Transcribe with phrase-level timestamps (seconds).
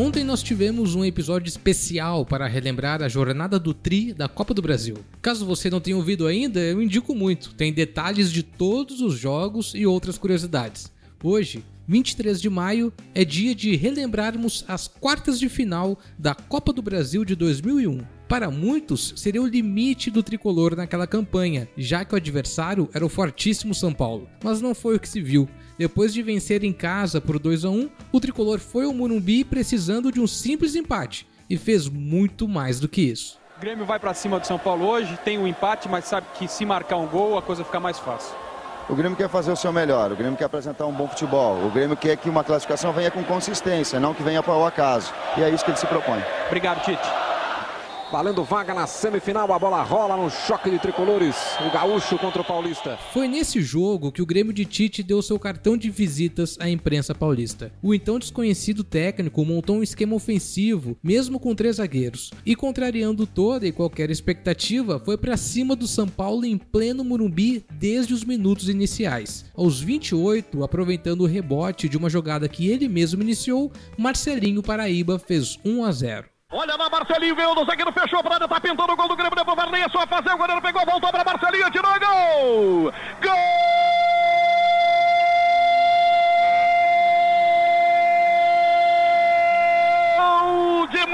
[0.00, 4.62] Ontem nós tivemos um episódio especial para relembrar a jornada do Tri da Copa do
[4.62, 4.96] Brasil.
[5.20, 7.52] Caso você não tenha ouvido ainda, eu indico muito.
[7.52, 10.90] Tem detalhes de todos os jogos e outras curiosidades.
[11.22, 16.80] Hoje, 23 de maio, é dia de relembrarmos as quartas de final da Copa do
[16.80, 18.19] Brasil de 2001.
[18.30, 23.08] Para muitos, seria o limite do tricolor naquela campanha, já que o adversário era o
[23.08, 24.28] fortíssimo São Paulo.
[24.44, 25.48] Mas não foi o que se viu.
[25.76, 30.12] Depois de vencer em casa por 2 a 1, o tricolor foi ao Morumbi precisando
[30.12, 33.36] de um simples empate e fez muito mais do que isso.
[33.56, 36.46] O Grêmio vai para cima do São Paulo hoje, tem um empate, mas sabe que
[36.46, 38.32] se marcar um gol a coisa fica mais fácil.
[38.88, 41.70] O Grêmio quer fazer o seu melhor, o Grêmio quer apresentar um bom futebol, o
[41.70, 45.12] Grêmio quer que uma classificação venha com consistência, não que venha para o acaso.
[45.36, 46.22] E é isso que ele se propõe.
[46.46, 47.29] Obrigado, Tite.
[48.10, 51.36] Valendo vaga na semifinal, a bola rola no choque de tricolores.
[51.64, 52.98] O Gaúcho contra o Paulista.
[53.12, 57.14] Foi nesse jogo que o Grêmio de Tite deu seu cartão de visitas à imprensa
[57.14, 57.72] paulista.
[57.80, 63.64] O então desconhecido técnico montou um esquema ofensivo, mesmo com três zagueiros, e contrariando toda
[63.64, 68.68] e qualquer expectativa, foi para cima do São Paulo em pleno Morumbi desde os minutos
[68.68, 69.44] iniciais.
[69.54, 75.60] Aos 28, aproveitando o rebote de uma jogada que ele mesmo iniciou, Marcelinho Paraíba fez
[75.64, 76.39] 1 a 0.
[76.52, 79.56] Olha lá, Marcelinho veio do zagueiro, fechou para tá pintando o gol do Grêmio, depois
[79.56, 82.92] Varney, é só fazer, o goleiro pegou, voltou para Marcelinho, tirou gol!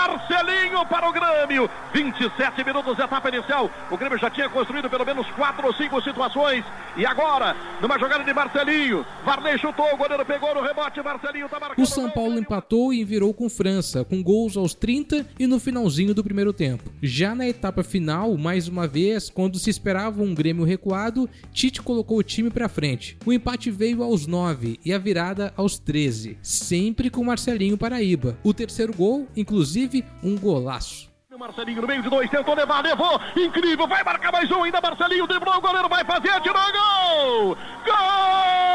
[0.00, 1.68] Marcelinho para o Grêmio.
[1.92, 3.70] 27 minutos, etapa inicial.
[3.90, 6.64] O Grêmio já tinha construído pelo menos quatro ou cinco situações.
[6.96, 11.60] E agora, numa jogada de Marcelinho, Varney chutou, o goleiro pegou no rebote, Marcelinho tá
[11.60, 11.84] marcando.
[11.84, 16.14] O São Paulo empatou e virou com França, com gols aos 30 e no finalzinho
[16.14, 16.90] do primeiro tempo.
[17.02, 22.18] Já na etapa final, mais uma vez, quando se esperava um Grêmio recuado, Tite colocou
[22.18, 23.18] o time para frente.
[23.26, 28.38] O empate veio aos 9 e a virada aos 13, sempre com Marcelinho Paraíba.
[28.42, 29.28] O terceiro gol,
[29.90, 31.10] inclusive, um golaço.
[31.38, 35.26] Marcelinho no meio de dois, tentou levar, levou, incrível, vai marcar mais um ainda, Marcelinho,
[35.26, 37.56] driblou, o goleiro vai fazer, tirou, gol!
[37.86, 38.69] Gol!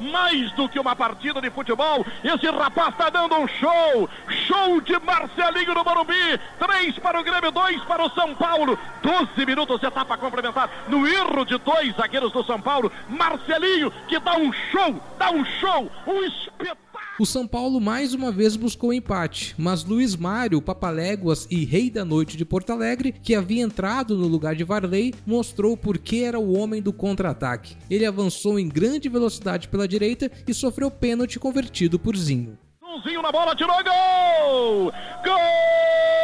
[0.00, 4.08] Mais do que uma partida de futebol, esse rapaz está dando um show,
[4.46, 9.46] show de Marcelinho no Morumbi, três para o Grêmio, dois para o São Paulo, 12
[9.46, 14.52] minutos, etapa complementar, no erro de dois zagueiros do São Paulo, Marcelinho, que dá um
[14.52, 16.91] show, dá um show, um espetáculo.
[17.22, 22.04] O São Paulo mais uma vez buscou empate, mas Luiz Mário, Papaléguas e Rei da
[22.04, 26.40] Noite de Porto Alegre, que havia entrado no lugar de Varley, mostrou por que era
[26.40, 27.76] o homem do contra-ataque.
[27.88, 32.58] Ele avançou em grande velocidade pela direita e sofreu pênalti convertido por Zinho.
[33.04, 34.92] Zinho na bola, tirou gol!
[35.24, 36.21] Gol!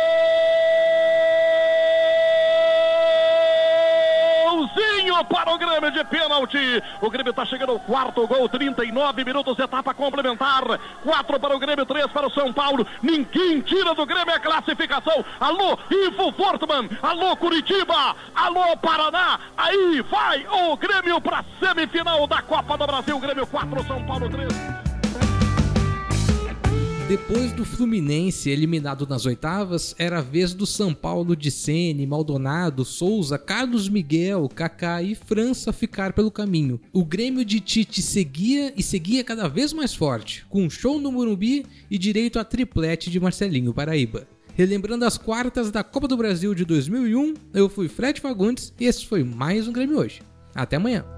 [5.28, 6.82] Para o Grêmio de pênalti.
[7.00, 10.62] O Grêmio está chegando ao quarto gol, 39 minutos, etapa complementar.
[11.02, 12.86] Quatro para o Grêmio, três para o São Paulo.
[13.02, 15.24] Ninguém tira do Grêmio a classificação.
[15.40, 16.88] Alô, Ivo Fortman.
[17.02, 18.16] Alô, Curitiba.
[18.34, 19.38] Alô, Paraná.
[19.56, 23.18] Aí vai o Grêmio para semifinal da Copa do Brasil.
[23.18, 24.88] Grêmio 4, São Paulo 3.
[27.08, 32.84] Depois do Fluminense eliminado nas oitavas, era a vez do São Paulo de Sene, Maldonado,
[32.84, 36.78] Souza, Carlos Miguel, Kaká e França ficar pelo caminho.
[36.92, 41.10] O Grêmio de Tite seguia e seguia cada vez mais forte, com um show no
[41.10, 44.28] Morumbi e direito a triplete de Marcelinho Paraíba.
[44.54, 49.06] Relembrando as quartas da Copa do Brasil de 2001, eu fui Fred Fagundes e esse
[49.06, 50.20] foi mais um Grêmio hoje.
[50.54, 51.17] Até amanhã.